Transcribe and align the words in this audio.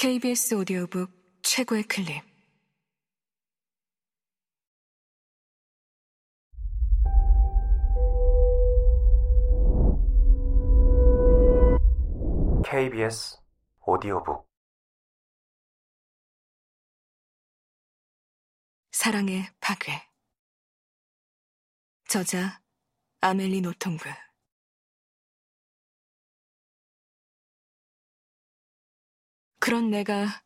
KBS 0.00 0.54
오디오북 0.54 1.10
최고의 1.42 1.82
클립. 1.82 2.22
KBS 12.64 13.38
오디오북. 13.84 14.46
사랑의 18.92 19.48
파괴. 19.60 20.00
저자 22.08 22.60
아멜리 23.20 23.62
노통그 23.62 24.27
그런 29.68 29.90
내가 29.90 30.42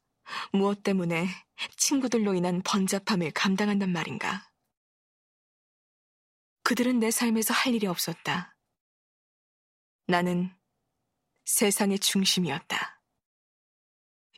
무엇 0.53 0.83
때문에 0.83 1.29
친구들로 1.77 2.35
인한 2.35 2.61
번잡함을 2.65 3.31
감당한단 3.31 3.93
말인가? 3.93 4.51
그들은 6.65 6.99
내 6.99 7.13
삶에서 7.13 7.55
할 7.55 7.73
일이 7.73 7.87
없었다. 7.87 8.57
나는 10.09 10.53
세상의 11.45 12.01
중심이었다. 12.01 13.01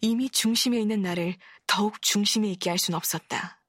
이미 0.02 0.28
중심에 0.28 0.78
있는 0.78 1.00
나를 1.00 1.38
더욱 1.66 2.02
중심에 2.02 2.50
있게 2.50 2.68
할 2.68 2.76
순 2.76 2.94
없었다. 2.94 3.64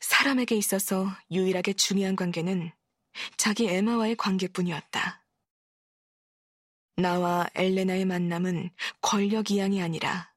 사람에게 0.00 0.56
있어서 0.56 1.06
유일하게 1.30 1.74
중요한 1.74 2.16
관계는 2.16 2.72
자기 3.36 3.66
에마와의 3.68 4.16
관계뿐이었다. 4.16 5.19
나와 7.00 7.48
엘레나의 7.54 8.04
만남은 8.04 8.70
권력 9.00 9.50
이양이 9.50 9.82
아니라 9.82 10.32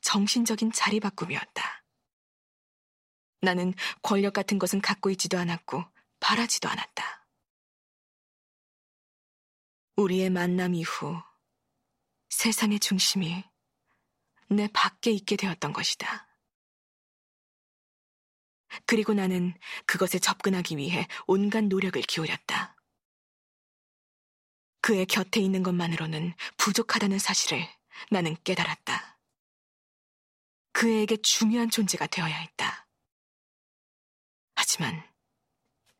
정신적인 0.00 0.72
자리바꿈이었다. 0.72 1.84
나는 3.40 3.74
권력 4.02 4.34
같은 4.34 4.58
것은 4.58 4.80
갖고 4.80 5.10
있지도 5.10 5.38
않았고 5.38 5.84
바라지도 6.20 6.68
않았다. 6.68 7.26
우리의 9.96 10.30
만남 10.30 10.74
이후 10.74 11.20
세상의 12.30 12.80
중심이 12.80 13.44
내 14.48 14.68
밖에 14.72 15.10
있게 15.10 15.36
되었던 15.36 15.72
것이다. 15.72 16.28
그리고 18.86 19.12
나는 19.12 19.54
그것에 19.86 20.18
접근하기 20.18 20.76
위해 20.76 21.06
온갖 21.26 21.64
노력을 21.64 22.00
기울였다. 22.02 22.71
그의 24.82 25.06
곁에 25.06 25.40
있는 25.40 25.62
것만으로는 25.62 26.34
부족하다는 26.56 27.18
사실을 27.20 27.66
나는 28.10 28.36
깨달았다. 28.42 29.18
그에게 30.72 31.16
중요한 31.18 31.70
존재가 31.70 32.08
되어야 32.08 32.34
했다. 32.34 32.88
하지만 34.56 35.08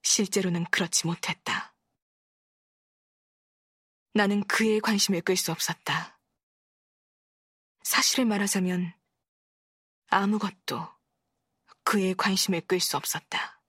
실제로는 0.02 0.64
그렇지 0.64 1.06
못했다. 1.06 1.76
나는 4.14 4.42
그의 4.48 4.80
관심을 4.80 5.20
끌 5.20 5.36
수 5.36 5.52
없었다. 5.52 6.20
사실을 7.84 8.24
말하자면 8.24 8.92
아무것도 10.08 10.88
그의 11.84 12.14
관심을 12.14 12.62
끌 12.62 12.80
수 12.80 12.96
없었다. 12.96 13.62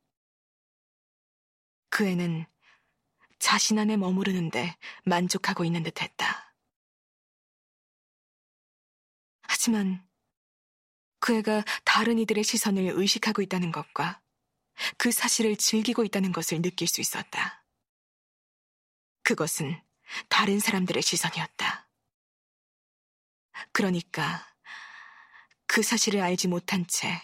그 1.90 2.08
애는 2.08 2.48
자신 3.44 3.78
안에 3.78 3.98
머무르는데 3.98 4.78
만족하고 5.04 5.66
있는 5.66 5.84
듯 5.84 6.02
했다. 6.02 6.56
하지만 9.42 10.08
그 11.20 11.36
애가 11.36 11.66
다른 11.84 12.20
이들의 12.20 12.42
시선을 12.42 12.94
의식하고 12.96 13.42
있다는 13.42 13.74
것과 13.74 14.22
그 14.98 15.12
사실을 15.12 15.58
즐기고 15.58 16.06
있다는 16.06 16.32
것을 16.32 16.62
느낄 16.62 16.88
수 16.88 17.02
있었다. 17.02 17.66
그것은 19.24 19.78
다른 20.30 20.62
사람들의 20.62 21.04
시선이었다. 21.04 21.90
그러니까 23.74 24.56
그 25.68 25.84
사실을 25.84 26.22
알지 26.22 26.48
못한 26.48 26.88
채 26.88 27.22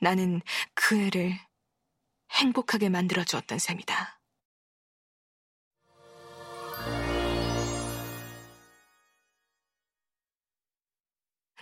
나는 0.00 0.42
그 0.74 0.98
애를 0.98 1.38
행복하게 2.32 2.88
만들어 2.88 3.22
주었던 3.22 3.60
셈이다. 3.60 4.17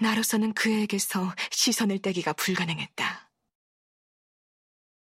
나로서는 0.00 0.52
그 0.52 0.70
애에게서 0.70 1.34
시선을 1.50 2.00
떼기가 2.00 2.34
불가능했다. 2.34 3.30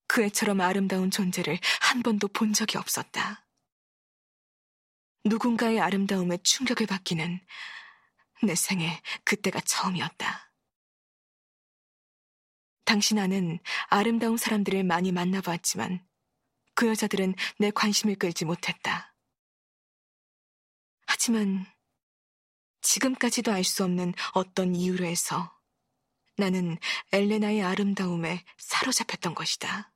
그 0.07 0.23
애처럼 0.23 0.61
아름다운 0.61 1.11
존재를 1.11 1.59
한 1.81 2.01
번도 2.01 2.29
본 2.29 2.53
적이 2.53 2.77
없었다. 2.77 3.45
누군가의 5.25 5.81
아름다움에 5.81 6.37
충격을 6.37 6.87
받기는 6.87 7.45
내 8.43 8.55
생에 8.55 9.01
그때가 9.25 9.59
처음이었다. 9.61 10.53
당신 12.85 13.19
아는 13.19 13.59
아름다운 13.89 14.37
사람들을 14.37 14.85
많이 14.85 15.11
만나보았지만 15.11 16.07
그 16.73 16.87
여자들은 16.87 17.35
내 17.59 17.71
관심을 17.71 18.15
끌지 18.15 18.45
못했다. 18.45 19.13
하지만 21.05 21.65
지금까지도 22.81 23.51
알 23.51 23.63
수 23.63 23.83
없는 23.83 24.13
어떤 24.33 24.75
이유로 24.75 25.05
해서 25.05 25.53
나는 26.37 26.77
엘레나의 27.11 27.63
아름다움에 27.63 28.43
사로잡혔던 28.57 29.33
것이다. 29.35 29.91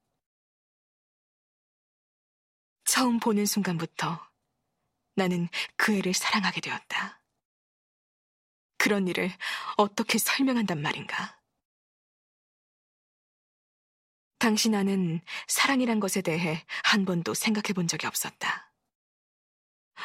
처음 2.86 3.20
보는 3.20 3.46
순간부터 3.46 4.20
나는 5.16 5.48
그 5.78 5.96
애를 5.96 6.14
사랑하게 6.14 6.62
되었다. 6.62 7.22
그런 8.78 9.08
일을 9.08 9.32
어떻게 9.78 10.18
설명한단 10.18 10.82
말인가? 10.82 11.40
당신 14.40 14.74
아는 14.74 15.22
사랑이란 15.48 16.00
것에 16.00 16.22
대해 16.22 16.66
한 16.84 17.06
번도 17.06 17.36
생각해 17.36 17.74
본 17.76 17.88
적이 17.88 18.08
없었다. 18.08 18.71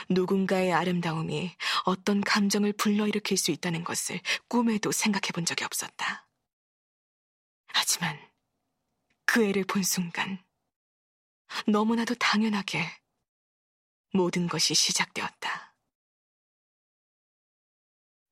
누군가의 0.09 0.73
아름다움이 0.73 1.57
어떤 1.85 2.21
감정을 2.21 2.73
불러일으킬 2.75 3.37
수 3.37 3.51
있다는 3.51 3.85
것을 3.85 4.21
꿈에도 4.49 4.93
생각해 4.93 5.33
본 5.33 5.45
적이 5.45 5.65
없었다. 5.65 6.29
하지만 7.69 8.19
그 9.25 9.45
애를 9.45 9.65
본 9.65 9.83
순간 9.83 10.43
너무나도 11.67 12.15
당연하게 12.15 12.87
모든 14.13 14.49
것이 14.49 14.75
시작되었다. 14.75 15.75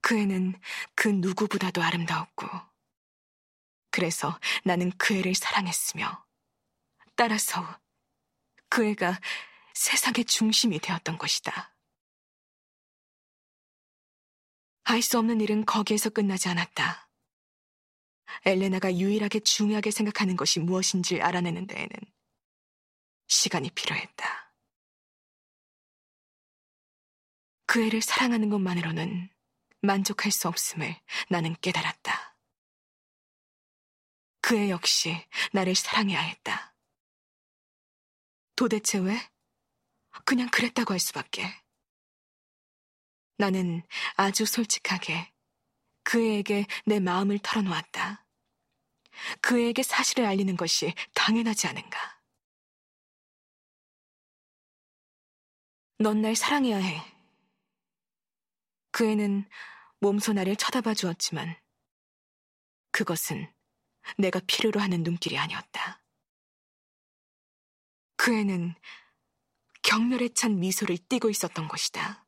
그 0.01 0.19
애는 0.19 0.61
그 0.95 1.09
누구보다도 1.09 1.83
아름다웠고, 1.83 2.47
그래서 3.91 4.39
나는 4.65 4.91
그 4.99 5.15
애를 5.15 5.35
사랑했으며, 5.35 6.27
따라서 7.17 7.81
그 8.69 8.85
애가 8.85 9.19
세상의 9.75 10.25
중심이 10.25 10.79
되었던 10.79 11.19
것이다. 11.19 11.77
알 14.85 15.03
수 15.03 15.19
없는 15.19 15.41
일은 15.41 15.65
거기에서 15.65 16.11
끝나지 16.11 16.49
않았다. 16.49 17.11
엘레나가 18.45 18.95
유일하게 18.95 19.41
중요하게 19.41 19.91
생각하는 19.91 20.37
것이 20.37 20.61
무엇인지 20.61 21.21
알아내는 21.21 21.67
데에는 21.67 21.91
시간이 23.27 23.71
필요했다. 23.71 24.55
그 27.67 27.83
애를 27.85 28.03
사랑하는 28.03 28.51
것만으로는 28.51 29.31
만족할 29.81 30.31
수 30.31 30.49
없음을 30.49 30.95
나는 31.31 31.55
깨달았다. 31.61 32.39
그 34.43 34.57
애 34.57 34.69
역시 34.69 35.27
나를 35.53 35.75
사랑해야 35.75 36.21
했다. 36.21 36.77
도대체 38.57 38.99
왜? 38.99 39.34
그냥 40.25 40.49
그랬다고 40.51 40.93
할 40.93 41.01
수밖에. 41.01 41.45
나는 43.37 43.83
아주 44.17 44.47
솔직하게 44.47 45.33
그 46.05 46.23
애에게 46.23 46.67
내 46.87 47.01
마음을 47.01 47.39
털어놓았다. 47.41 48.27
그 49.41 49.61
애에게 49.61 49.83
사실을 49.83 50.25
알리는 50.27 50.57
것이 50.57 50.95
당연하지 51.15 51.67
않은가. 51.67 52.21
넌 55.99 56.21
날 56.21 56.35
사랑해야 56.37 56.77
해. 56.77 57.01
그 58.91 59.09
애는 59.09 59.49
몸소 60.01 60.33
나를 60.35 60.57
쳐다봐 60.57 60.95
주었지만 60.95 61.57
그것은 62.91 63.53
내가 64.19 64.41
필요로 64.47 64.81
하는 64.81 65.03
눈길이 65.03 65.39
아니었다. 65.39 66.03
그 68.17 68.35
애는 68.35 68.75
경멸에 69.85 70.31
찬 70.31 70.59
미소를 70.59 70.99
띠고 71.09 71.31
있었던 71.31 71.69
것이다. 71.69 72.27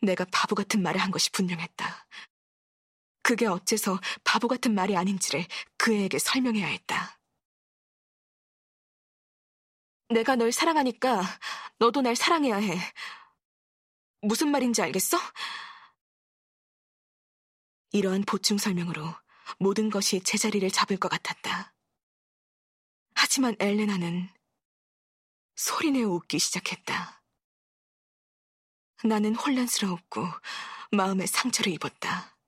내가 0.00 0.24
바보 0.32 0.54
같은 0.54 0.82
말을 0.82 1.00
한 1.00 1.10
것이 1.10 1.30
분명했다. 1.32 2.06
그게 3.22 3.46
어째서 3.46 4.00
바보 4.24 4.48
같은 4.48 4.74
말이 4.74 4.96
아닌지를 4.96 5.44
그 5.76 5.92
애에게 5.92 6.18
설명해야 6.18 6.66
했다. 6.66 7.20
내가 10.08 10.36
널 10.36 10.52
사랑하니까 10.52 11.22
너도 11.78 12.00
날 12.00 12.16
사랑해야 12.16 12.56
해. 12.56 12.78
무슨 14.22 14.50
말인지 14.50 14.80
알겠어? 14.80 15.18
이러한 17.90 18.22
보충 18.22 18.58
설명으로 18.58 19.14
모든 19.58 19.90
것이 19.90 20.20
제자리를 20.20 20.70
잡을 20.70 20.98
것 20.98 21.08
같았다. 21.08 21.74
하지만 23.14 23.56
엘레나는 23.58 24.37
소리내어 25.58 26.06
웃기 26.10 26.38
시작했다. 26.38 27.20
나는 29.02 29.34
혼란스러웠고 29.34 30.22
마음에 30.92 31.26
상처를 31.26 31.72
입었다. 31.72 32.38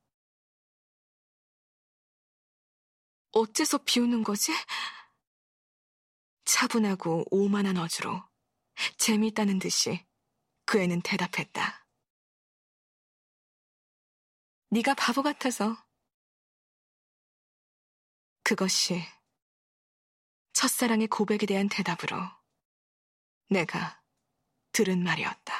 어째서 3.32 3.78
비웃는 3.78 4.22
거지? 4.22 4.52
차분하고 6.44 7.24
오만한 7.32 7.78
어조로 7.78 8.22
재미있다는 8.96 9.58
듯이 9.58 10.06
그 10.64 10.80
애는 10.80 11.02
대답했다. 11.02 11.84
네가 14.70 14.94
바보 14.94 15.22
같아서. 15.22 15.76
그것이 18.44 19.02
첫사랑의 20.52 21.08
고백에 21.08 21.38
대한 21.46 21.68
대답으로 21.68 22.39
내가 23.50 24.00
들은 24.72 25.02
말이었다. 25.02 25.59